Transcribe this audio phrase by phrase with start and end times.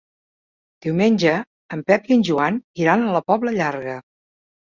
[0.85, 1.33] Diumenge
[1.75, 4.01] en Pep i en Joan iran a la Pobla Llarga.